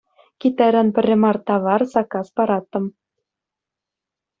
Китайран 0.41 0.87
пӗрре 0.93 1.15
мар 1.23 1.37
тавар 1.45 1.81
саккас 1.91 2.27
параттӑм. 2.35 2.85